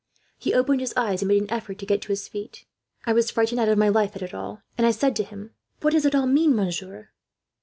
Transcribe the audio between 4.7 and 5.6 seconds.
and I said to him: